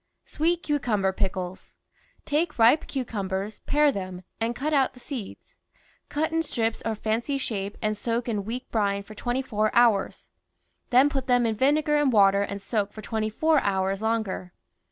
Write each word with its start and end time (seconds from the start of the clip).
SWEET 0.25 0.63
CUCUMBER 0.63 1.13
PICKLES 1.13 1.75
Take 2.25 2.57
ripe 2.57 2.87
cucumbers, 2.87 3.59
pare 3.67 3.91
them, 3.91 4.23
and 4.39 4.55
cut 4.55 4.73
out 4.73 4.95
the 4.95 4.99
seeds; 4.99 5.59
cut 6.09 6.31
in 6.31 6.41
strips 6.41 6.81
or 6.83 6.95
fancy 6.95 7.37
shape 7.37 7.77
and 7.83 7.95
soak 7.95 8.27
in 8.27 8.43
weak 8.43 8.65
brine 8.71 9.03
for 9.03 9.13
twenty 9.13 9.43
four 9.43 9.69
hours, 9.75 10.29
then 10.89 11.07
put 11.07 11.27
them 11.27 11.45
in 11.45 11.53
vine 11.55 11.79
gar 11.81 11.97
and 11.97 12.11
water 12.11 12.41
and 12.41 12.63
soak 12.63 12.91
for 12.91 13.03
twenty 13.03 13.29
four 13.29 13.59
hours 13.61 14.01
longer. 14.01 14.53